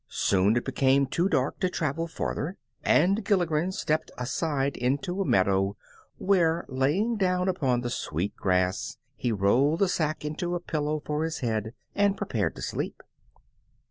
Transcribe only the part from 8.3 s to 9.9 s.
grass, he rolled the